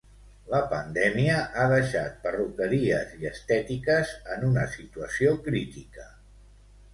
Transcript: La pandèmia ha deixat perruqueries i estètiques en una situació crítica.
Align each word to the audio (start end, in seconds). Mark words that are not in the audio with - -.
La 0.51 0.59
pandèmia 0.69 1.35
ha 1.57 1.65
deixat 1.71 2.15
perruqueries 2.23 3.11
i 3.19 3.29
estètiques 3.33 4.15
en 4.37 4.47
una 4.49 4.65
situació 4.73 5.37
crítica. 5.51 6.09